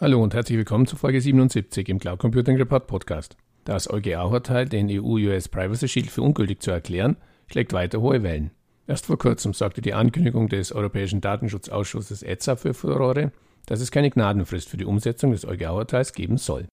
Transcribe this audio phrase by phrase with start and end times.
[0.00, 3.36] Hallo und herzlich willkommen zu Folge 77 im Cloud Computing Report Podcast.
[3.64, 7.18] Das EuGH-Urteil, den EU-US Privacy Shield für ungültig zu erklären,
[7.48, 8.50] schlägt weiter hohe Wellen.
[8.86, 13.30] Erst vor kurzem sorgte die Ankündigung des Europäischen Datenschutzausschusses ETSA für Furore,
[13.66, 16.66] dass es keine Gnadenfrist für die Umsetzung des EuGH-Urteils geben soll.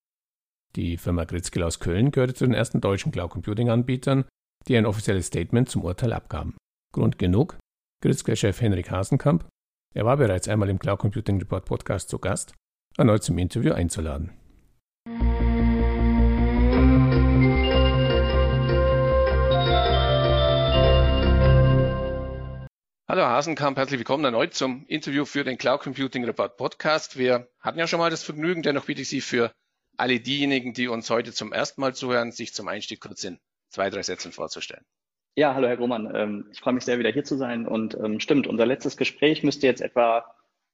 [0.77, 4.23] Die Firma Gritzkel aus Köln gehörte zu den ersten deutschen Cloud Computing-Anbietern,
[4.69, 6.55] die ein offizielles Statement zum Urteil abgaben.
[6.93, 7.57] Grund genug,
[8.01, 9.45] Gritzkel-Chef Henrik Hasenkamp,
[9.93, 12.53] er war bereits einmal im Cloud Computing Report Podcast zu Gast,
[12.97, 14.31] erneut zum Interview einzuladen.
[23.09, 27.17] Hallo Hasenkamp, herzlich willkommen erneut zum Interview für den Cloud Computing Report Podcast.
[27.17, 29.51] Wir hatten ja schon mal das Vergnügen, dennoch bitte ich Sie für
[29.95, 33.39] alle diejenigen, die uns heute zum ersten Mal zuhören, sich zum Einstieg kurz in
[33.69, 34.83] zwei, drei Sätzen vorzustellen.
[35.35, 36.11] Ja, hallo Herr Grohmann.
[36.15, 37.67] Ähm, ich freue mich sehr, wieder hier zu sein.
[37.67, 40.25] Und ähm, stimmt, unser letztes Gespräch müsste jetzt etwa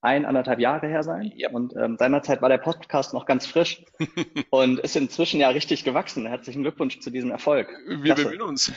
[0.03, 1.31] ein, anderthalb Jahre her sein.
[1.35, 1.49] Ja.
[1.51, 3.83] Und ähm, seinerzeit war der Podcast noch ganz frisch
[4.49, 6.27] und ist inzwischen ja richtig gewachsen.
[6.27, 7.69] Herzlichen Glückwunsch zu diesem Erfolg.
[7.87, 8.73] Wir bemühen uns.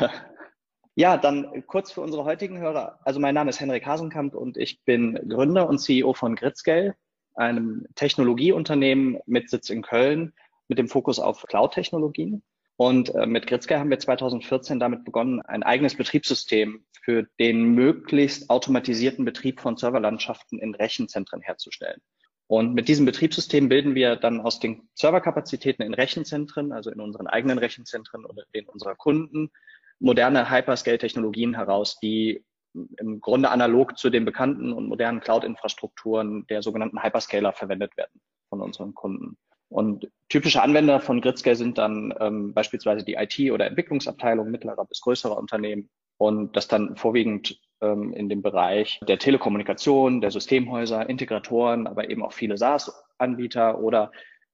[0.94, 3.00] ja, dann kurz für unsere heutigen Hörer.
[3.02, 6.94] Also mein Name ist Henrik Hasenkamp und ich bin Gründer und CEO von Gritzgel,
[7.34, 10.34] einem Technologieunternehmen mit Sitz in Köln
[10.68, 12.42] mit dem Fokus auf Cloud-Technologien.
[12.78, 18.48] Und äh, mit Gritzke haben wir 2014 damit begonnen, ein eigenes Betriebssystem für den möglichst
[18.50, 22.00] automatisierten Betrieb von Serverlandschaften in Rechenzentren herzustellen.
[22.46, 27.26] Und mit diesem Betriebssystem bilden wir dann aus den Serverkapazitäten in Rechenzentren, also in unseren
[27.26, 29.50] eigenen Rechenzentren oder in unserer Kunden,
[29.98, 37.02] moderne Hyperscale-Technologien heraus, die im Grunde analog zu den bekannten und modernen Cloud-Infrastrukturen der sogenannten
[37.02, 39.36] Hyperscaler verwendet werden von unseren Kunden.
[39.68, 45.00] Und typische Anwender von Gridscale sind dann ähm, beispielsweise die IT- oder Entwicklungsabteilung mittlerer bis
[45.00, 51.86] größerer Unternehmen und das dann vorwiegend ähm, in dem Bereich der Telekommunikation, der Systemhäuser, Integratoren,
[51.86, 54.10] aber eben auch viele SaaS-Anbieter oder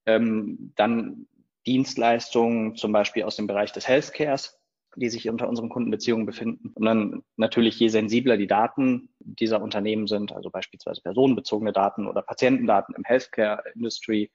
[0.07, 1.27] ähm, dann
[1.67, 4.61] Dienstleistungen, zum Beispiel aus dem Bereich des Healthcares,
[4.97, 6.73] die sich unter unseren Kundenbeziehungen befinden.
[6.75, 12.23] Und dann natürlich, je sensibler die Daten dieser Unternehmen sind, also beispielsweise personenbezogene Daten oder
[12.23, 14.31] Patientendaten im Healthcare-Industry,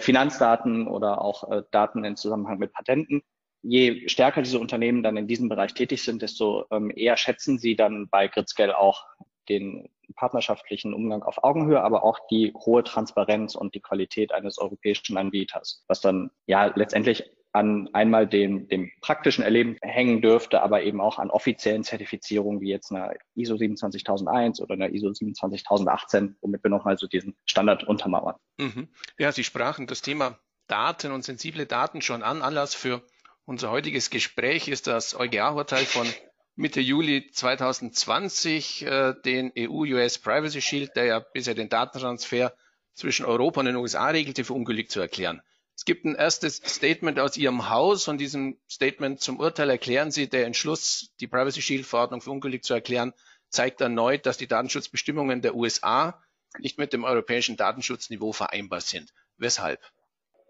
[0.00, 3.22] Finanzdaten oder auch äh, Daten im Zusammenhang mit Patenten.
[3.62, 7.76] Je stärker diese Unternehmen dann in diesem Bereich tätig sind, desto ähm, eher schätzen sie
[7.76, 9.06] dann bei Gritzgel auch
[9.48, 15.16] den partnerschaftlichen Umgang auf Augenhöhe, aber auch die hohe Transparenz und die Qualität eines europäischen
[15.16, 21.00] Anbieters, was dann ja letztendlich an einmal dem, dem praktischen Erleben hängen dürfte, aber eben
[21.00, 26.70] auch an offiziellen Zertifizierungen wie jetzt einer ISO 27001 oder einer ISO 27018, womit wir
[26.70, 28.36] nochmal so diesen Standard untermauern.
[28.58, 28.88] Mhm.
[29.18, 32.40] Ja, Sie sprachen das Thema Daten und sensible Daten schon an.
[32.40, 33.02] Anlass für
[33.44, 36.06] unser heutiges Gespräch ist das EuGH-Urteil von
[36.54, 42.54] Mitte Juli 2020, äh, den EU-US Privacy Shield, der ja bisher den Datentransfer
[42.94, 45.42] zwischen Europa und den USA regelte, für ungültig zu erklären.
[45.76, 48.04] Es gibt ein erstes Statement aus Ihrem Haus.
[48.04, 52.64] Von diesem Statement zum Urteil erklären Sie, der Entschluss, die Privacy Shield Verordnung für ungültig
[52.64, 53.12] zu erklären,
[53.48, 56.22] zeigt erneut, dass die Datenschutzbestimmungen der USA
[56.58, 59.12] nicht mit dem europäischen Datenschutzniveau vereinbar sind.
[59.38, 59.80] Weshalb?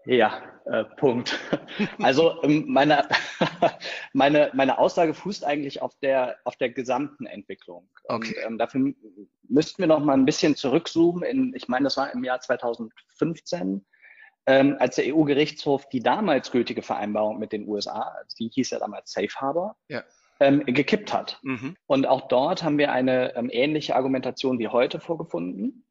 [0.05, 1.39] Ja, äh, Punkt.
[1.99, 3.07] Also ähm, meine,
[4.13, 7.87] meine, meine Aussage fußt eigentlich auf der, auf der gesamten Entwicklung.
[8.03, 8.35] Okay.
[8.35, 8.93] Und, ähm, dafür
[9.47, 11.23] müssten wir noch mal ein bisschen zurückzoomen.
[11.23, 13.85] In, ich meine, das war im Jahr 2015
[14.45, 18.79] ähm, als der EU-Gerichtshof die damals gültige Vereinbarung mit den USA, also die hieß ja
[18.79, 20.03] damals Safe Harbor, ja.
[20.39, 21.39] ähm, gekippt hat.
[21.43, 21.75] Mhm.
[21.87, 25.85] Und auch dort haben wir eine ähm, ähnliche Argumentation wie heute vorgefunden.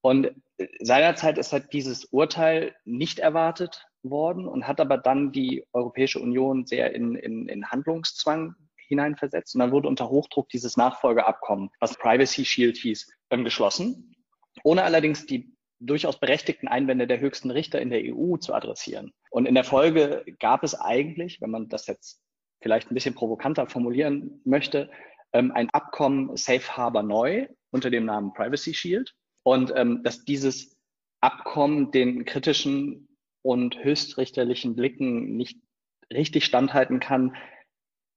[0.00, 5.64] Und äh, seinerzeit ist halt dieses Urteil nicht erwartet worden und hat aber dann die
[5.72, 8.56] Europäische Union sehr in, in, in Handlungszwang
[8.88, 9.54] hineinversetzt.
[9.54, 14.16] Und dann wurde unter Hochdruck dieses Nachfolgeabkommen, was Privacy Shield hieß, ähm, geschlossen,
[14.64, 15.54] ohne allerdings die
[15.86, 19.12] durchaus berechtigten Einwände der höchsten Richter in der EU zu adressieren.
[19.30, 22.20] Und in der Folge gab es eigentlich, wenn man das jetzt
[22.60, 24.90] vielleicht ein bisschen provokanter formulieren möchte,
[25.32, 29.14] ähm, ein Abkommen Safe Harbor neu unter dem Namen Privacy Shield.
[29.42, 30.76] Und ähm, dass dieses
[31.20, 33.08] Abkommen den kritischen
[33.42, 35.60] und höchstrichterlichen Blicken nicht
[36.12, 37.34] richtig standhalten kann,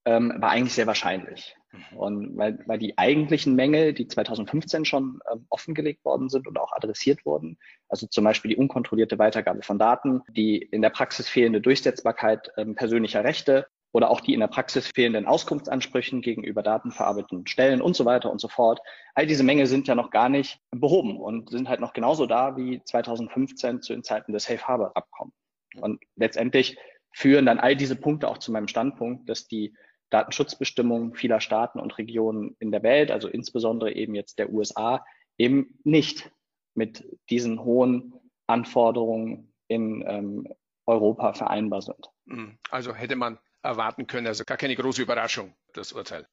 [0.06, 1.56] ähm, war eigentlich sehr wahrscheinlich.
[1.96, 6.74] Und weil, weil die eigentlichen Mängel, die 2015 schon ähm, offengelegt worden sind und auch
[6.74, 7.58] adressiert wurden,
[7.90, 12.76] also zum Beispiel die unkontrollierte Weitergabe von Daten, die in der Praxis fehlende Durchsetzbarkeit ähm,
[12.76, 18.04] persönlicher Rechte oder auch die in der Praxis fehlenden Auskunftsansprüchen gegenüber datenverarbeitenden Stellen und so
[18.04, 18.82] weiter und so fort.
[19.14, 22.58] All diese Mängel sind ja noch gar nicht behoben und sind halt noch genauso da
[22.58, 25.34] wie 2015 zu den Zeiten des Safe Harbor Abkommens.
[25.80, 26.78] Und letztendlich
[27.14, 29.74] führen dann all diese Punkte auch zu meinem Standpunkt, dass die
[30.16, 35.06] Datenschutzbestimmungen vieler Staaten und Regionen in der Welt, also insbesondere eben jetzt der USA,
[35.38, 36.32] eben nicht
[36.74, 38.14] mit diesen hohen
[38.48, 40.48] Anforderungen in ähm,
[40.86, 42.10] Europa vereinbar sind.
[42.28, 42.58] Hm.
[42.70, 46.26] Also hätte man erwarten können, also gar keine große Überraschung, das Urteil.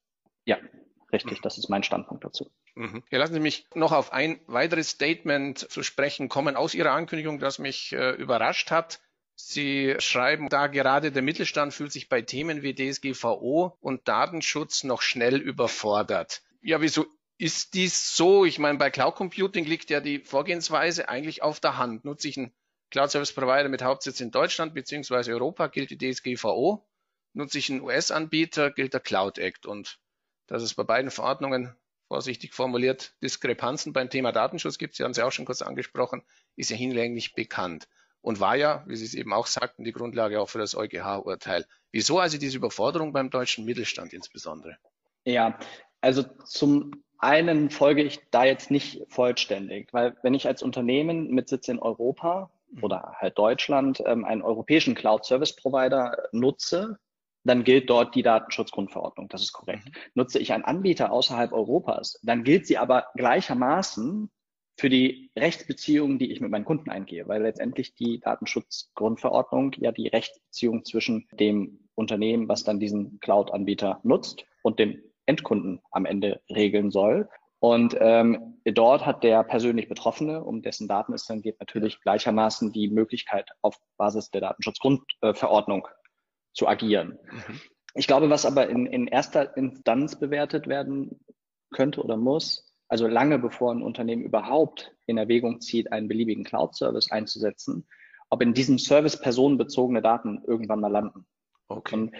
[0.45, 0.59] Ja,
[1.11, 2.49] richtig, das ist mein Standpunkt dazu.
[2.75, 3.03] Mhm.
[3.11, 7.39] Ja, lassen Sie mich noch auf ein weiteres Statement zu sprechen kommen aus Ihrer Ankündigung,
[7.39, 9.01] das mich äh, überrascht hat.
[9.35, 15.01] Sie schreiben da gerade, der Mittelstand fühlt sich bei Themen wie DSGVO und Datenschutz noch
[15.01, 16.43] schnell überfordert.
[16.61, 17.05] Ja, wieso
[17.37, 18.45] ist dies so?
[18.45, 22.05] Ich meine, bei Cloud Computing liegt ja die Vorgehensweise eigentlich auf der Hand.
[22.05, 22.53] Nutze ich einen
[22.91, 25.33] Cloud Service Provider mit Hauptsitz in Deutschland bzw.
[25.33, 26.87] Europa, gilt die DSGVO.
[27.33, 29.65] Nutze ich einen US-Anbieter, gilt der Cloud Act.
[29.65, 29.99] Und
[30.45, 31.75] dass es bei beiden Verordnungen
[32.07, 36.21] vorsichtig formuliert Diskrepanzen beim Thema Datenschutz gibt, Sie haben es ja auch schon kurz angesprochen,
[36.55, 37.87] ist ja hinlänglich bekannt
[38.23, 41.65] und war ja, wie Sie es eben auch sagten, die Grundlage auch für das EuGH-Urteil.
[41.91, 44.77] Wieso also diese Überforderung beim deutschen Mittelstand insbesondere?
[45.25, 45.59] Ja,
[46.01, 51.49] also zum einen folge ich da jetzt nicht vollständig, weil wenn ich als Unternehmen mit
[51.49, 52.83] Sitz in Europa mhm.
[52.83, 56.97] oder halt Deutschland ähm, einen europäischen Cloud Service Provider nutze,
[57.43, 59.27] dann gilt dort die Datenschutzgrundverordnung.
[59.27, 59.85] Das ist korrekt.
[59.85, 59.91] Mhm.
[60.15, 64.31] Nutze ich einen Anbieter außerhalb Europas, dann gilt sie aber gleichermaßen
[64.75, 70.07] für die Rechtsbeziehungen, die ich mit meinen Kunden eingehe, weil letztendlich die Datenschutzgrundverordnung ja die
[70.07, 76.91] Rechtsbeziehung zwischen dem Unternehmen, was dann diesen Cloud-Anbieter nutzt und dem Endkunden am Ende regeln
[76.91, 77.29] soll.
[77.59, 82.73] Und ähm, dort hat der persönlich Betroffene, um dessen Daten es dann geht, natürlich gleichermaßen
[82.73, 85.87] die Möglichkeit, auf Basis der Datenschutzgrundverordnung
[86.53, 87.19] zu agieren.
[87.31, 87.61] Mhm.
[87.95, 91.21] Ich glaube, was aber in, in erster Instanz bewertet werden
[91.71, 97.09] könnte oder muss, also lange bevor ein Unternehmen überhaupt in Erwägung zieht, einen beliebigen Cloud-Service
[97.09, 97.87] einzusetzen,
[98.29, 101.25] ob in diesem Service personenbezogene Daten irgendwann mal landen.
[101.69, 101.95] Okay.
[101.95, 102.11] Und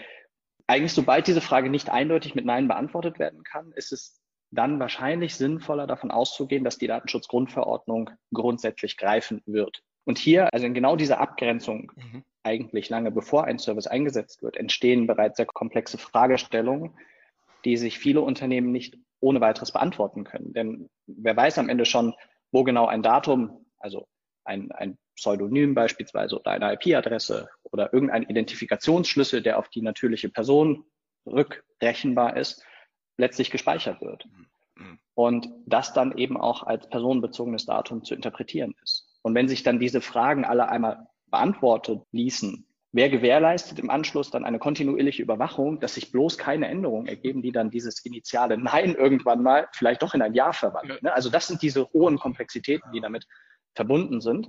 [0.66, 5.36] eigentlich, sobald diese Frage nicht eindeutig mit Nein beantwortet werden kann, ist es dann wahrscheinlich
[5.36, 9.80] sinnvoller davon auszugehen, dass die Datenschutzgrundverordnung grundsätzlich greifen wird.
[10.02, 12.24] Und hier, also in genau dieser Abgrenzung, mhm.
[12.42, 16.96] eigentlich lange bevor ein Service eingesetzt wird, entstehen bereits sehr komplexe Fragestellungen,
[17.64, 20.52] die sich viele Unternehmen nicht ohne weiteres beantworten können.
[20.52, 22.14] Denn wer weiß am Ende schon,
[22.52, 24.06] wo genau ein Datum, also
[24.44, 30.84] ein, ein Pseudonym beispielsweise oder eine IP-Adresse oder irgendein Identifikationsschlüssel, der auf die natürliche Person
[31.26, 32.62] rückrechenbar ist,
[33.16, 34.26] letztlich gespeichert wird.
[34.76, 34.98] Mhm.
[35.14, 39.08] Und das dann eben auch als personenbezogenes Datum zu interpretieren ist.
[39.22, 44.44] Und wenn sich dann diese Fragen alle einmal beantwortet ließen, Wer gewährleistet im Anschluss dann
[44.44, 49.42] eine kontinuierliche Überwachung, dass sich bloß keine Änderungen ergeben, die dann dieses initiale Nein irgendwann
[49.42, 51.00] mal vielleicht doch in ein Ja verwandeln.
[51.02, 51.12] Ne?
[51.12, 53.26] Also das sind diese hohen Komplexitäten, die damit
[53.74, 54.48] verbunden sind.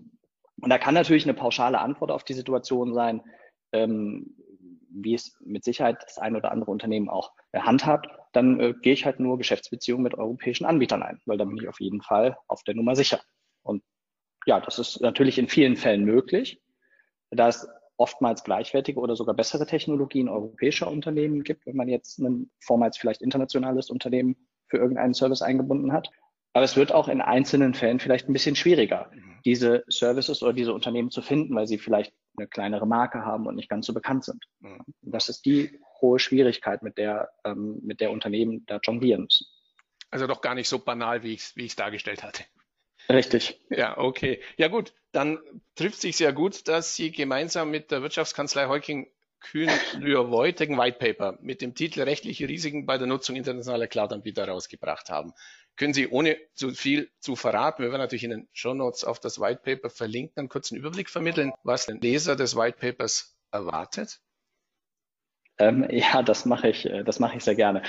[0.62, 3.24] Und da kann natürlich eine pauschale Antwort auf die Situation sein,
[3.72, 4.36] ähm,
[4.92, 9.06] wie es mit Sicherheit das ein oder andere Unternehmen auch handhabt, dann äh, gehe ich
[9.06, 12.62] halt nur Geschäftsbeziehungen mit europäischen Anbietern ein, weil dann bin ich auf jeden Fall auf
[12.62, 13.22] der Nummer sicher.
[13.64, 13.82] Und
[14.46, 16.62] ja, das ist natürlich in vielen Fällen möglich.
[17.32, 22.50] Da es oftmals gleichwertige oder sogar bessere Technologien europäischer Unternehmen gibt, wenn man jetzt ein
[22.60, 24.36] vormals vielleicht internationales Unternehmen
[24.68, 26.10] für irgendeinen Service eingebunden hat.
[26.54, 29.40] Aber es wird auch in einzelnen Fällen vielleicht ein bisschen schwieriger, mhm.
[29.44, 33.56] diese Services oder diese Unternehmen zu finden, weil sie vielleicht eine kleinere Marke haben und
[33.56, 34.46] nicht ganz so bekannt sind.
[34.60, 34.80] Mhm.
[35.02, 39.48] Das ist die hohe Schwierigkeit, mit der, ähm, mit der Unternehmen da jonglieren müssen.
[40.12, 42.44] Also doch gar nicht so banal, wie ich es wie dargestellt hatte.
[43.10, 43.60] Richtig.
[43.70, 44.42] Ja, okay.
[44.58, 45.40] Ja gut, dann
[45.76, 49.08] trifft sich sehr gut, dass Sie gemeinsam mit der Wirtschaftskanzlei Heuking
[49.40, 49.70] Kühn
[50.00, 54.48] Lühr Voigt ein White Paper mit dem Titel Rechtliche Risiken bei der Nutzung internationaler Cloud-Anbieter
[54.48, 55.34] rausgebracht haben.
[55.76, 59.20] Können Sie, ohne zu viel zu verraten, wir werden natürlich in den Show Notes auf
[59.20, 64.20] das White Paper verlinken, einen kurzen Überblick vermitteln, was den Leser des White Papers erwartet?
[65.58, 67.84] Ähm, ja, das mache ich, äh, das mache ich sehr gerne.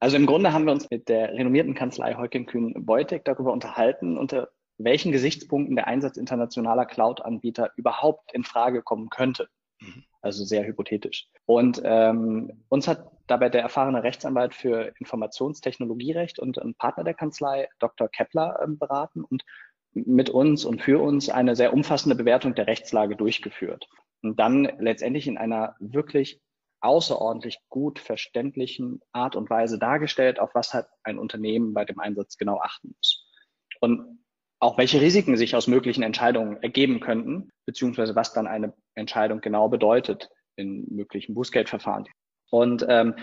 [0.00, 4.18] Also im Grunde haben wir uns mit der renommierten Kanzlei Heuken Kühn Beutek darüber unterhalten,
[4.18, 9.48] unter welchen Gesichtspunkten der Einsatz internationaler Cloud-Anbieter überhaupt in Frage kommen könnte.
[9.80, 10.04] Mhm.
[10.20, 11.28] Also sehr hypothetisch.
[11.46, 17.68] Und ähm, uns hat dabei der erfahrene Rechtsanwalt für Informationstechnologierecht und ein Partner der Kanzlei,
[17.78, 18.08] Dr.
[18.08, 19.44] Kepler, ähm, beraten und
[19.92, 23.86] mit uns und für uns eine sehr umfassende Bewertung der Rechtslage durchgeführt.
[24.22, 26.40] Und dann letztendlich in einer wirklich
[26.84, 32.36] außerordentlich gut verständlichen Art und Weise dargestellt, auf was halt ein Unternehmen bei dem Einsatz
[32.36, 33.26] genau achten muss.
[33.80, 34.18] Und
[34.60, 39.68] auch welche Risiken sich aus möglichen Entscheidungen ergeben könnten, beziehungsweise was dann eine Entscheidung genau
[39.68, 42.06] bedeutet in möglichen Bußgeldverfahren.
[42.50, 43.14] Und ähm,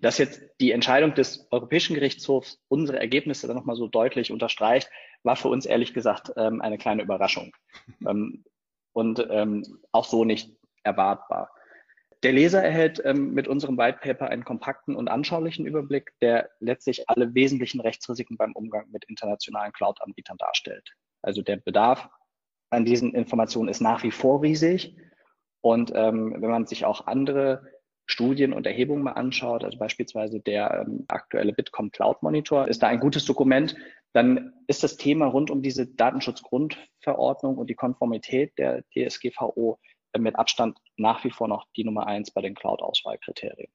[0.00, 4.88] dass jetzt die Entscheidung des Europäischen Gerichtshofs unsere Ergebnisse dann nochmal so deutlich unterstreicht,
[5.24, 7.52] war für uns ehrlich gesagt ähm, eine kleine Überraschung
[8.08, 8.44] ähm,
[8.92, 11.50] und ähm, auch so nicht erwartbar.
[12.24, 17.08] Der Leser erhält ähm, mit unserem White Paper einen kompakten und anschaulichen Überblick, der letztlich
[17.08, 20.90] alle wesentlichen Rechtsrisiken beim Umgang mit internationalen Cloud-Anbietern darstellt.
[21.22, 22.08] Also der bedarf
[22.70, 24.96] an diesen Informationen ist nach wie vor riesig.
[25.60, 27.62] Und ähm, wenn man sich auch andere
[28.06, 32.88] Studien und Erhebungen mal anschaut, also beispielsweise der ähm, aktuelle Bitkom Cloud Monitor, ist da
[32.88, 33.76] ein gutes Dokument,
[34.12, 39.78] dann ist das Thema rund um diese Datenschutzgrundverordnung und die Konformität der DSGVO
[40.16, 43.70] mit Abstand nach wie vor noch die Nummer eins bei den Cloud-Auswahlkriterien.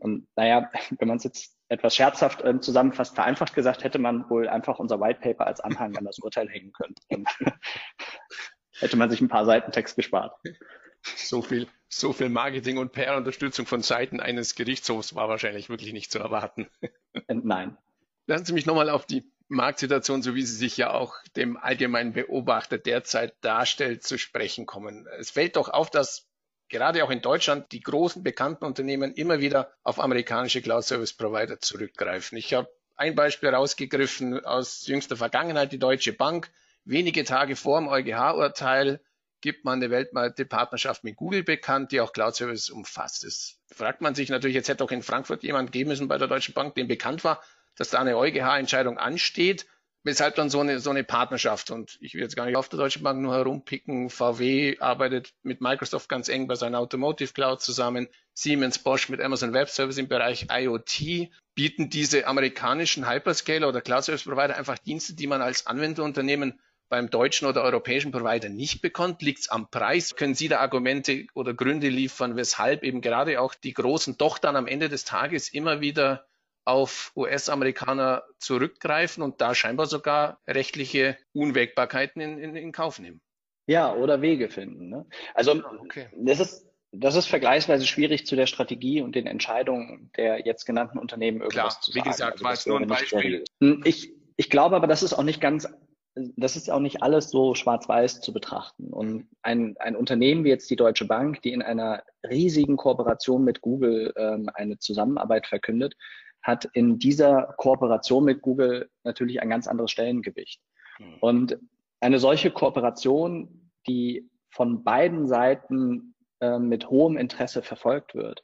[0.00, 4.48] Und naja, wenn man es jetzt etwas scherzhaft äh, zusammenfasst, vereinfacht gesagt, hätte man wohl
[4.48, 6.94] einfach unser White Paper als Anhang an das Urteil hängen können.
[7.08, 7.24] Dann
[8.80, 10.34] hätte man sich ein paar Seiten Text gespart.
[11.02, 16.10] So viel, so viel Marketing und PR-Unterstützung von Seiten eines Gerichtshofs war wahrscheinlich wirklich nicht
[16.10, 16.68] zu erwarten.
[16.80, 16.90] Äh,
[17.28, 17.78] nein.
[18.26, 22.12] Lassen Sie mich nochmal auf die Marktsituation, so wie sie sich ja auch dem allgemeinen
[22.12, 25.06] Beobachter derzeit darstellt, zu sprechen kommen.
[25.18, 26.28] Es fällt doch auf, dass
[26.68, 31.58] gerade auch in Deutschland die großen bekannten Unternehmen immer wieder auf amerikanische Cloud Service Provider
[31.58, 32.38] zurückgreifen.
[32.38, 36.50] Ich habe ein Beispiel rausgegriffen aus jüngster Vergangenheit, die Deutsche Bank.
[36.84, 39.00] Wenige Tage vor dem EuGH-Urteil
[39.40, 43.24] gibt man eine weltweite Partnerschaft mit Google bekannt, die auch Cloud Service umfasst.
[43.24, 46.28] Das fragt man sich natürlich, jetzt hätte auch in Frankfurt jemand geben müssen bei der
[46.28, 47.42] Deutschen Bank, dem bekannt war,
[47.80, 49.66] dass da eine EuGH-Entscheidung ansteht,
[50.04, 52.78] weshalb dann so eine, so eine Partnerschaft und ich will jetzt gar nicht auf der
[52.78, 54.10] Deutschen Bank nur herumpicken.
[54.10, 58.08] VW arbeitet mit Microsoft ganz eng bei seiner Automotive Cloud zusammen.
[58.34, 64.04] Siemens Bosch mit Amazon Web Service im Bereich IoT bieten diese amerikanischen Hyperscaler oder Cloud
[64.04, 66.60] Service Provider einfach Dienste, die man als Anwenderunternehmen
[66.90, 69.22] beim deutschen oder europäischen Provider nicht bekommt?
[69.22, 70.16] Liegt es am Preis?
[70.16, 74.56] Können Sie da Argumente oder Gründe liefern, weshalb eben gerade auch die Großen doch dann
[74.56, 76.26] am Ende des Tages immer wieder
[76.70, 83.20] auf US-Amerikaner zurückgreifen und da scheinbar sogar rechtliche Unwägbarkeiten in, in, in Kauf nehmen.
[83.66, 84.88] Ja, oder Wege finden.
[84.88, 85.06] Ne?
[85.34, 86.08] Also okay.
[86.16, 90.98] das ist das ist vergleichsweise schwierig zu der Strategie und den Entscheidungen der jetzt genannten
[90.98, 92.04] Unternehmen irgendwas Klar, zu sagen.
[92.04, 93.44] Wie gesagt, also, war es nur ein Beispiel.
[93.60, 95.68] Hm, ich, ich glaube aber, das ist auch nicht ganz,
[96.14, 98.92] das ist auch nicht alles so schwarz-weiß zu betrachten.
[98.92, 103.60] Und ein, ein Unternehmen wie jetzt die Deutsche Bank, die in einer riesigen Kooperation mit
[103.60, 105.94] Google ähm, eine Zusammenarbeit verkündet,
[106.42, 110.60] hat in dieser Kooperation mit Google natürlich ein ganz anderes Stellengewicht.
[110.98, 111.16] Mhm.
[111.20, 111.58] Und
[112.00, 118.42] eine solche Kooperation, die von beiden Seiten äh, mit hohem Interesse verfolgt wird,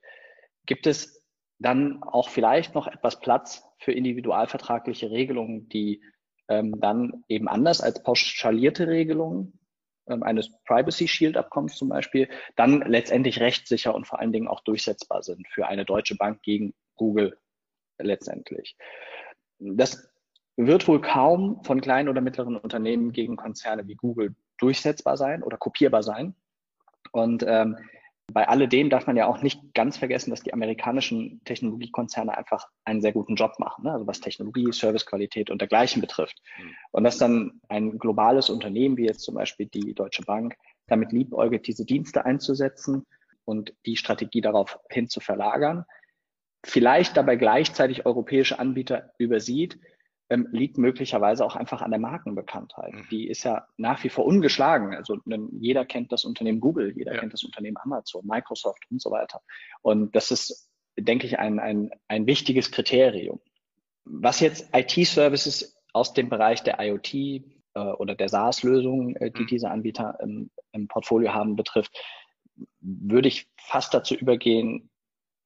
[0.67, 1.23] gibt es
[1.59, 6.03] dann auch vielleicht noch etwas Platz für individualvertragliche Regelungen, die
[6.49, 9.59] ähm, dann eben anders als pauschalierte Regelungen
[10.07, 14.61] ähm, eines Privacy Shield Abkommens zum Beispiel, dann letztendlich rechtssicher und vor allen Dingen auch
[14.61, 17.38] durchsetzbar sind für eine deutsche Bank gegen Google
[17.99, 18.76] letztendlich.
[19.59, 20.09] Das
[20.57, 25.59] wird wohl kaum von kleinen oder mittleren Unternehmen gegen Konzerne wie Google durchsetzbar sein oder
[25.59, 26.35] kopierbar sein.
[27.12, 27.76] Und ähm,
[28.33, 33.00] bei alledem darf man ja auch nicht ganz vergessen, dass die amerikanischen Technologiekonzerne einfach einen
[33.00, 33.93] sehr guten Job machen, ne?
[33.93, 36.43] also was Technologie, Servicequalität und dergleichen betrifft.
[36.59, 36.75] Mhm.
[36.91, 41.67] Und dass dann ein globales Unternehmen wie jetzt zum Beispiel die Deutsche Bank damit liebäugelt,
[41.67, 43.07] diese Dienste einzusetzen
[43.45, 45.85] und die Strategie darauf hin zu verlagern,
[46.67, 49.79] vielleicht dabei gleichzeitig europäische Anbieter übersieht,
[50.29, 52.93] ähm, liegt möglicherweise auch einfach an der Markenbekanntheit.
[52.93, 53.07] Mhm.
[53.11, 54.95] Die ist ja nach wie vor ungeschlagen.
[54.95, 55.19] Also
[55.53, 57.21] jeder kennt das Unternehmen Google, jeder ja.
[57.21, 59.41] kennt das Unternehmen Amazon, Microsoft und so weiter.
[59.83, 60.69] Und das ist,
[60.99, 63.41] denke ich, ein, ein, ein wichtiges Kriterium.
[64.05, 67.43] Was jetzt IT-Services aus dem Bereich der IoT äh,
[67.75, 69.47] oder der SaaS-Lösungen, äh, die mhm.
[69.47, 71.97] diese Anbieter im, im Portfolio haben, betrifft,
[72.81, 74.91] würde ich fast dazu übergehen,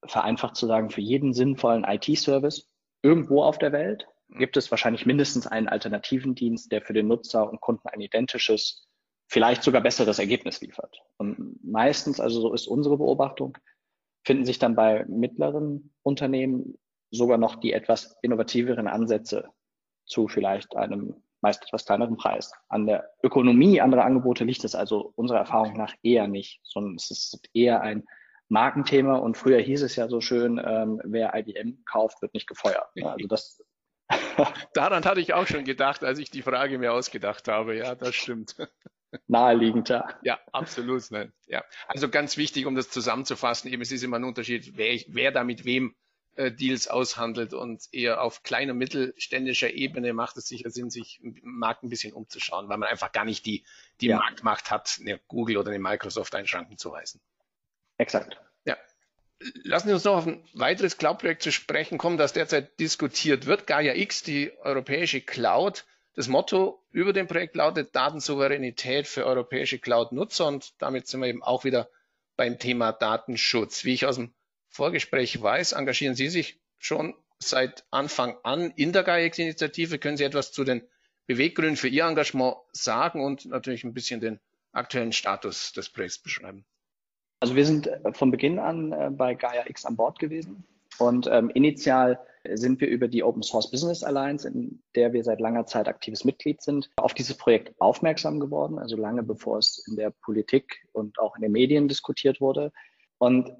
[0.04, 2.68] vereinfacht zu sagen, für jeden sinnvollen IT-Service
[3.02, 7.50] irgendwo auf der Welt gibt es wahrscheinlich mindestens einen alternativen Dienst, der für den Nutzer
[7.50, 8.86] und Kunden ein identisches,
[9.26, 11.02] vielleicht sogar besseres Ergebnis liefert.
[11.16, 13.58] Und meistens, also so ist unsere Beobachtung,
[14.24, 16.78] finden sich dann bei mittleren Unternehmen
[17.10, 19.48] sogar noch die etwas innovativeren Ansätze
[20.06, 22.52] zu vielleicht einem meist etwas kleineren Preis.
[22.68, 27.10] An der Ökonomie anderer Angebote liegt es also unserer Erfahrung nach eher nicht, sondern es
[27.10, 28.04] ist eher ein
[28.50, 32.88] Markenthema und früher hieß es ja so schön, ähm, wer IBM kauft, wird nicht gefeuert.
[33.02, 33.62] Also das
[34.74, 37.76] Daran hatte ich auch schon gedacht, als ich die Frage mir ausgedacht habe.
[37.76, 38.56] Ja, das stimmt.
[39.26, 40.08] Naheliegend, ja.
[40.22, 41.10] Ja, absolut.
[41.10, 41.32] Nein.
[41.46, 41.64] Ja.
[41.88, 45.44] Also ganz wichtig, um das zusammenzufassen, eben es ist immer ein Unterschied, wer, wer da
[45.44, 45.94] mit wem
[46.36, 51.36] äh, Deals aushandelt und eher auf kleiner mittelständischer Ebene macht es sicher Sinn, sich im
[51.42, 53.64] Markt ein bisschen umzuschauen, weil man einfach gar nicht die,
[54.00, 54.18] die ja.
[54.18, 57.20] Marktmacht hat, eine Google oder eine Microsoft einschranken zu weisen.
[58.00, 58.40] Exakt.
[58.64, 58.78] Ja.
[59.62, 63.66] Lassen Sie uns noch auf ein weiteres Cloud-Projekt zu sprechen kommen, das derzeit diskutiert wird.
[63.66, 65.84] Gaia X, die europäische Cloud.
[66.14, 71.42] Das Motto über dem Projekt lautet Datensouveränität für europäische Cloud-Nutzer und damit sind wir eben
[71.42, 71.90] auch wieder
[72.36, 73.84] beim Thema Datenschutz.
[73.84, 74.32] Wie ich aus dem
[74.70, 79.98] Vorgespräch weiß, engagieren Sie sich schon seit Anfang an in der GAIA-Initiative.
[79.98, 80.82] Können Sie etwas zu den
[81.26, 84.40] Beweggründe für Ihr Engagement sagen und natürlich ein bisschen den
[84.72, 86.64] aktuellen Status des Projekts beschreiben.
[87.40, 90.64] Also wir sind äh, von Beginn an äh, bei Gaia X an Bord gewesen
[90.98, 92.18] und ähm, initial
[92.54, 96.24] sind wir über die Open Source Business Alliance, in der wir seit langer Zeit aktives
[96.24, 101.18] Mitglied sind, auf dieses Projekt aufmerksam geworden, also lange bevor es in der Politik und
[101.18, 102.72] auch in den Medien diskutiert wurde.
[103.18, 103.52] Und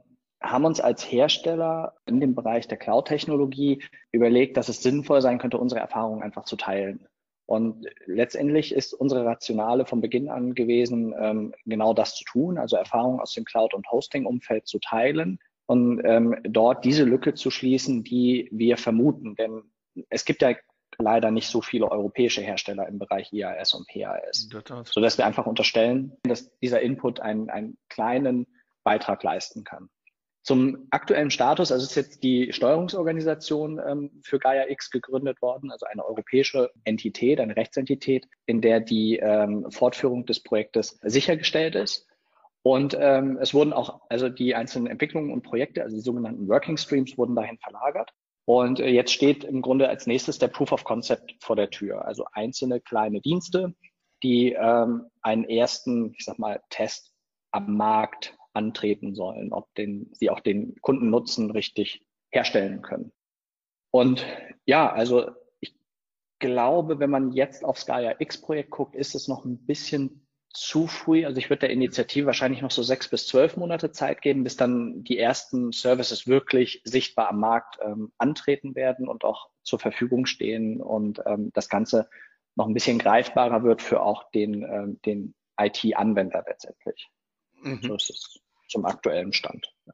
[0.43, 3.83] haben uns als Hersteller in dem Bereich der Cloud-Technologie
[4.13, 7.07] überlegt, dass es sinnvoll sein könnte, unsere Erfahrungen einfach zu teilen.
[7.51, 12.77] Und letztendlich ist unsere Rationale von Beginn an gewesen, ähm, genau das zu tun, also
[12.77, 18.05] Erfahrungen aus dem Cloud- und Hosting-Umfeld zu teilen und ähm, dort diese Lücke zu schließen,
[18.05, 19.35] die wir vermuten.
[19.35, 19.65] Denn
[20.11, 20.55] es gibt ja
[20.99, 24.49] leider nicht so viele europäische Hersteller im Bereich IAS und PAS,
[24.85, 28.47] sodass wir einfach unterstellen, dass dieser Input einen, einen kleinen
[28.85, 29.91] Beitrag leisten kann.
[30.43, 35.85] Zum aktuellen Status, also ist jetzt die Steuerungsorganisation ähm, für Gaia X gegründet worden, also
[35.87, 42.07] eine europäische Entität, eine Rechtsentität, in der die ähm, Fortführung des Projektes sichergestellt ist.
[42.63, 46.79] Und ähm, es wurden auch, also die einzelnen Entwicklungen und Projekte, also die sogenannten Working
[46.79, 48.11] Streams, wurden dahin verlagert.
[48.47, 52.05] Und äh, jetzt steht im Grunde als nächstes der Proof of Concept vor der Tür,
[52.05, 53.75] also einzelne kleine Dienste,
[54.23, 57.13] die ähm, einen ersten, ich sag mal, Test
[57.53, 63.13] am Markt antreten sollen, ob den, sie auch den Kundennutzen richtig herstellen können.
[63.91, 64.25] Und
[64.67, 65.31] ja, also
[65.61, 65.75] ich
[66.39, 71.25] glaube, wenn man jetzt aufs Gaia X-Projekt guckt, ist es noch ein bisschen zu früh.
[71.25, 74.57] Also ich würde der Initiative wahrscheinlich noch so sechs bis zwölf Monate Zeit geben, bis
[74.57, 80.27] dann die ersten Services wirklich sichtbar am Markt ähm, antreten werden und auch zur Verfügung
[80.27, 82.09] stehen und ähm, das Ganze
[82.57, 87.09] noch ein bisschen greifbarer wird für auch den, ähm, den IT-Anwender letztendlich.
[87.61, 87.81] Mhm.
[87.83, 89.73] So ist es zum aktuellen Stand.
[89.87, 89.93] Ja.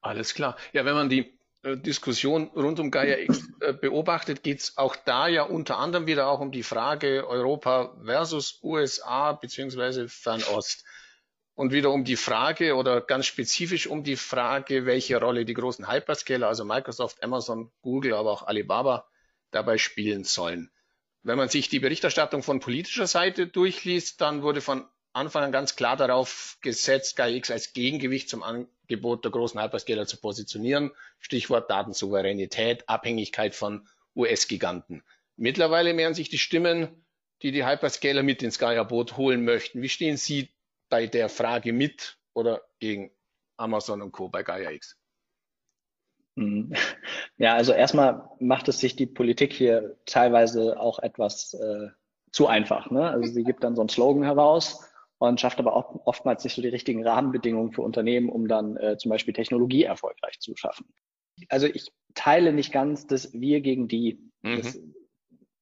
[0.00, 0.56] Alles klar.
[0.72, 4.96] Ja, wenn man die äh, Diskussion rund um Gaia X äh, beobachtet, geht es auch
[4.96, 10.84] da ja unter anderem wieder auch um die Frage Europa versus USA beziehungsweise Fernost.
[11.54, 15.90] Und wieder um die Frage oder ganz spezifisch um die Frage, welche Rolle die großen
[15.90, 19.08] Hyperscaler, also Microsoft, Amazon, Google, aber auch Alibaba
[19.50, 20.70] dabei spielen sollen.
[21.24, 25.74] Wenn man sich die Berichterstattung von politischer Seite durchliest, dann wurde von Anfang an ganz
[25.74, 30.92] klar darauf gesetzt, GAIX als Gegengewicht zum Angebot der großen Hyperscaler zu positionieren.
[31.18, 35.02] Stichwort Datensouveränität, Abhängigkeit von US-Giganten.
[35.36, 37.04] Mittlerweile mehren sich die Stimmen,
[37.42, 39.82] die die Hyperscaler mit ins Gaia-Boot holen möchten.
[39.82, 40.50] Wie stehen Sie
[40.88, 43.10] bei der Frage mit oder gegen
[43.56, 44.28] Amazon und Co.
[44.28, 44.96] bei Gaia X?
[46.34, 46.72] Mhm.
[47.36, 51.88] Ja, also erstmal macht es sich die Politik hier teilweise auch etwas äh,
[52.30, 52.90] zu einfach.
[52.90, 53.08] Ne?
[53.08, 54.88] Also sie gibt dann so einen Slogan heraus
[55.18, 58.96] und schafft aber auch oftmals nicht so die richtigen Rahmenbedingungen für Unternehmen, um dann äh,
[58.96, 60.86] zum Beispiel Technologie erfolgreich zu schaffen.
[61.48, 64.20] Also ich teile nicht ganz das Wir gegen die.
[64.42, 64.56] Mhm.
[64.56, 64.78] Das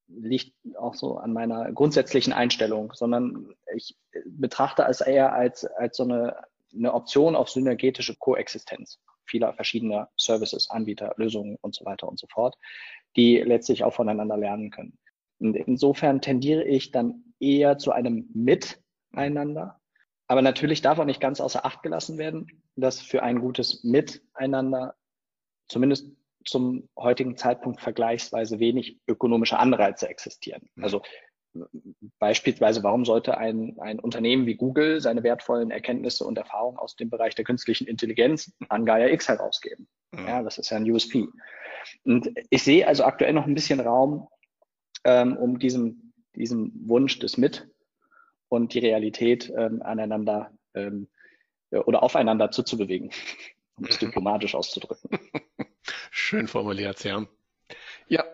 [0.09, 6.05] liegt auch so an meiner grundsätzlichen Einstellung, sondern ich betrachte es eher als, als so
[6.05, 6.37] eine,
[6.75, 12.27] eine Option auf synergetische Koexistenz vieler verschiedener Services, Anbieter, Lösungen und so weiter und so
[12.29, 12.57] fort,
[13.17, 14.99] die letztlich auch voneinander lernen können.
[15.39, 18.81] Und insofern tendiere ich dann eher zu einem Mit
[19.17, 19.81] Miteinander.
[20.29, 24.95] Aber natürlich darf auch nicht ganz außer Acht gelassen werden, dass für ein gutes Miteinander
[25.69, 26.11] zumindest
[26.45, 30.69] zum heutigen Zeitpunkt vergleichsweise wenig ökonomische Anreize existieren.
[30.75, 30.85] Mhm.
[30.85, 31.03] Also
[32.19, 37.11] beispielsweise, warum sollte ein, ein Unternehmen wie Google seine wertvollen Erkenntnisse und Erfahrungen aus dem
[37.11, 39.89] Bereich der künstlichen Intelligenz an Gaia X herausgeben?
[40.13, 40.27] Mhm.
[40.27, 41.27] Ja, das ist ja ein USP.
[42.05, 44.29] Und ich sehe also aktuell noch ein bisschen Raum,
[45.05, 47.69] ähm, um diesem, diesem Wunsch des Mit
[48.49, 51.09] und die Realität ähm, aneinander ähm,
[51.71, 53.11] oder aufeinander zuzubewegen,
[53.77, 54.07] um es mhm.
[54.07, 55.19] diplomatisch auszudrücken.
[56.11, 57.27] Schön formuliert, ja.
[58.09, 58.25] Ja,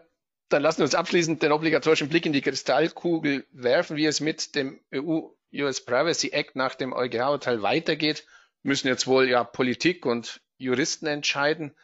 [0.48, 4.55] dann lassen wir uns abschließend den obligatorischen Blick in die Kristallkugel werfen, wie es mit
[4.55, 8.27] dem EU US Privacy Act nach dem EuGH-Urteil weitergeht,
[8.62, 11.75] müssen jetzt wohl ja Politik und Juristen entscheiden.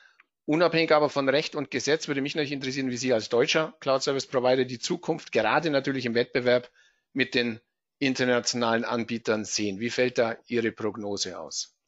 [0.46, 4.02] Unabhängig aber von Recht und Gesetz würde mich natürlich interessieren, wie Sie als deutscher Cloud
[4.02, 6.70] Service Provider die Zukunft gerade natürlich im Wettbewerb
[7.12, 7.60] mit den
[7.98, 9.80] internationalen Anbietern sehen.
[9.80, 11.78] Wie fällt da Ihre Prognose aus?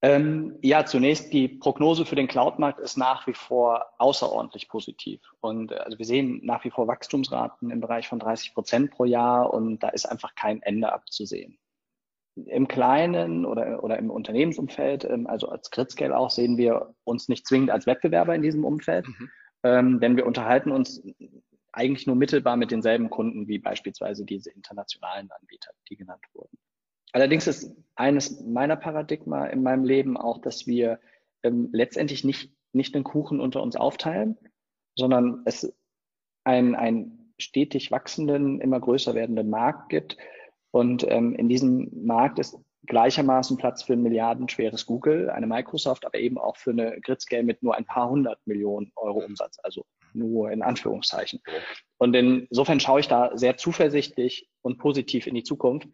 [0.00, 5.20] Ähm, ja, zunächst die Prognose für den Cloud-Markt ist nach wie vor außerordentlich positiv.
[5.40, 9.04] Und äh, also wir sehen nach wie vor Wachstumsraten im Bereich von 30 Prozent pro
[9.04, 11.58] Jahr und da ist einfach kein Ende abzusehen.
[12.36, 17.48] Im kleinen oder, oder im Unternehmensumfeld, ähm, also als Gridscale auch, sehen wir uns nicht
[17.48, 19.30] zwingend als Wettbewerber in diesem Umfeld, mhm.
[19.64, 21.02] ähm, denn wir unterhalten uns
[21.78, 26.58] eigentlich nur mittelbar mit denselben Kunden wie beispielsweise diese internationalen Anbieter, die genannt wurden.
[27.12, 31.00] Allerdings ist eines meiner Paradigma in meinem Leben auch, dass wir
[31.42, 34.36] ähm, letztendlich nicht, nicht den Kuchen unter uns aufteilen,
[34.96, 35.72] sondern es
[36.44, 40.16] ein, ein stetig wachsenden, immer größer werdenden Markt gibt.
[40.70, 46.18] Und ähm, in diesem Markt ist gleichermaßen Platz für ein milliardenschweres Google, eine Microsoft, aber
[46.18, 50.50] eben auch für eine Gridscale mit nur ein paar hundert Millionen Euro Umsatz, also nur
[50.50, 51.40] in Anführungszeichen.
[51.98, 55.88] Und insofern schaue ich da sehr zuversichtlich und positiv in die Zukunft.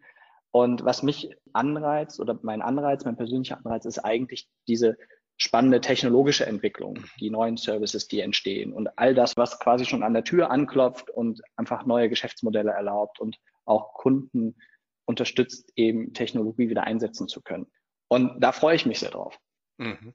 [0.51, 4.97] Und was mich anreizt oder mein Anreiz, mein persönlicher Anreiz ist eigentlich diese
[5.37, 10.13] spannende technologische Entwicklung, die neuen Services, die entstehen und all das, was quasi schon an
[10.13, 14.55] der Tür anklopft und einfach neue Geschäftsmodelle erlaubt und auch Kunden
[15.05, 17.67] unterstützt, eben Technologie wieder einsetzen zu können.
[18.07, 19.39] Und da freue ich mich sehr drauf.
[19.77, 20.13] Mhm.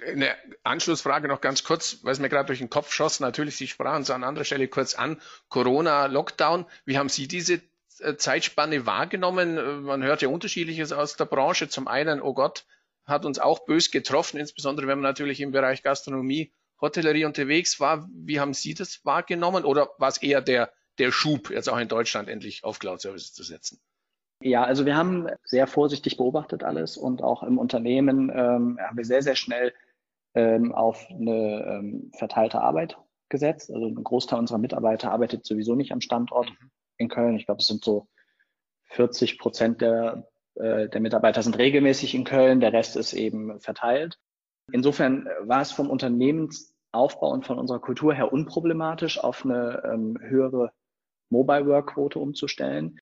[0.00, 3.18] Eine Anschlussfrage noch ganz kurz, weil es mir gerade durch den Kopf schoss.
[3.18, 5.20] Natürlich, Sie sprachen es an anderer Stelle kurz an.
[5.48, 6.66] Corona, Lockdown.
[6.84, 7.60] Wie haben Sie diese
[8.00, 9.58] äh, Zeitspanne wahrgenommen?
[9.58, 11.68] Äh, man hört ja unterschiedliches aus der Branche.
[11.68, 12.64] Zum einen, oh Gott,
[13.04, 18.08] hat uns auch bös getroffen, insbesondere wenn man natürlich im Bereich Gastronomie, Hotellerie unterwegs war.
[18.12, 19.64] Wie haben Sie das wahrgenommen?
[19.64, 23.42] Oder war es eher der, der Schub, jetzt auch in Deutschland endlich auf Cloud-Services zu
[23.42, 23.80] setzen?
[24.40, 29.04] Ja, also wir haben sehr vorsichtig beobachtet alles und auch im Unternehmen ähm, haben wir
[29.04, 29.72] sehr, sehr schnell
[30.34, 32.96] ähm, auf eine ähm, verteilte Arbeit
[33.28, 33.70] gesetzt.
[33.72, 36.70] Also ein Großteil unserer Mitarbeiter arbeitet sowieso nicht am Standort mhm.
[36.98, 37.36] in Köln.
[37.36, 38.06] Ich glaube, es sind so
[38.90, 44.18] 40 Prozent der, äh, der Mitarbeiter sind regelmäßig in Köln, der Rest ist eben verteilt.
[44.70, 50.72] Insofern war es vom Unternehmensaufbau und von unserer Kultur her unproblematisch, auf eine ähm, höhere
[51.30, 53.00] Mobile Work Quote umzustellen.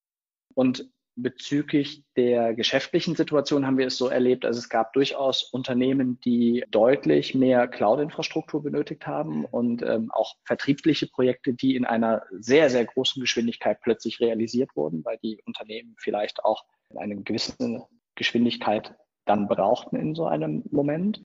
[0.55, 6.21] Und Bezüglich der geschäftlichen Situation haben wir es so erlebt, also es gab durchaus Unternehmen,
[6.21, 12.69] die deutlich mehr Cloud-Infrastruktur benötigt haben und ähm, auch vertriebliche Projekte, die in einer sehr,
[12.69, 19.49] sehr großen Geschwindigkeit plötzlich realisiert wurden, weil die Unternehmen vielleicht auch eine gewisse Geschwindigkeit dann
[19.49, 21.23] brauchten in so einem Moment.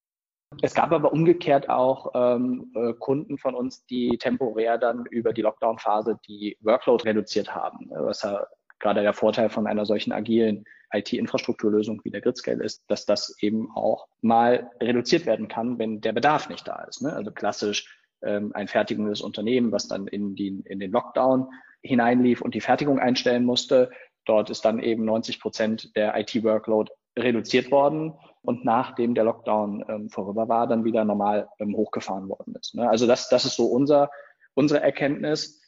[0.61, 5.41] Es gab aber umgekehrt auch ähm, äh, Kunden von uns, die temporär dann über die
[5.41, 8.45] Lockdown-Phase die Workload reduziert haben, was ja
[8.81, 13.69] gerade der Vorteil von einer solchen agilen IT-Infrastrukturlösung wie der Gridscale ist, dass das eben
[13.73, 17.01] auch mal reduziert werden kann, wenn der Bedarf nicht da ist.
[17.01, 17.13] Ne?
[17.13, 21.47] Also klassisch ähm, ein fertigendes Unternehmen, was dann in, die, in den Lockdown
[21.81, 23.89] hineinlief und die Fertigung einstellen musste.
[24.25, 30.09] Dort ist dann eben 90 Prozent der IT-Workload reduziert worden und nachdem der Lockdown ähm,
[30.09, 32.75] vorüber war, dann wieder normal ähm, hochgefahren worden ist.
[32.75, 32.89] Ne?
[32.89, 34.09] Also das, das ist so unser,
[34.53, 35.60] unsere Erkenntnis.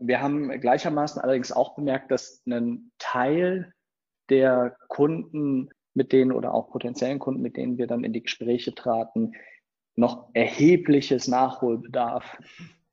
[0.00, 3.72] Wir haben gleichermaßen allerdings auch bemerkt, dass ein Teil
[4.28, 8.74] der Kunden, mit denen oder auch potenziellen Kunden, mit denen wir dann in die Gespräche
[8.74, 9.32] traten,
[9.96, 12.38] noch erhebliches Nachholbedarf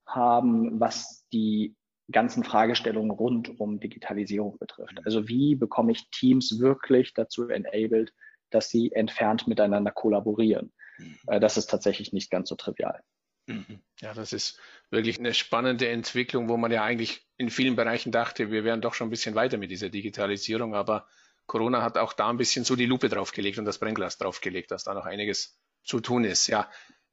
[0.05, 1.75] haben, was die
[2.11, 4.99] ganzen Fragestellungen rund um Digitalisierung betrifft.
[5.05, 8.13] Also wie bekomme ich Teams wirklich dazu enabled,
[8.49, 10.71] dass sie entfernt miteinander kollaborieren?
[10.97, 11.17] Mhm.
[11.27, 13.01] Äh, das ist tatsächlich nicht ganz so trivial.
[13.47, 13.81] Mhm.
[14.01, 18.51] Ja, das ist wirklich eine spannende Entwicklung, wo man ja eigentlich in vielen Bereichen dachte,
[18.51, 21.07] wir wären doch schon ein bisschen weiter mit dieser Digitalisierung, aber
[21.45, 24.83] Corona hat auch da ein bisschen so die Lupe draufgelegt und das Brennglas draufgelegt, dass
[24.83, 26.47] da noch einiges zu tun ist.
[26.47, 26.69] Ja.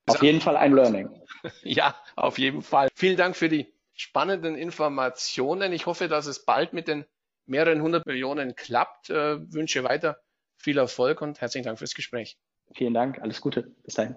[0.07, 1.09] Auf jeden Fall ein Learning.
[1.63, 2.89] ja, auf jeden Fall.
[2.95, 5.73] Vielen Dank für die spannenden Informationen.
[5.73, 7.07] Ich hoffe, dass es bald mit den
[7.47, 9.09] mehreren hundert Millionen klappt.
[9.09, 10.19] Äh, wünsche weiter
[10.57, 12.37] viel Erfolg und herzlichen Dank fürs Gespräch.
[12.75, 13.75] Vielen Dank, alles Gute.
[13.85, 14.17] Bis dahin.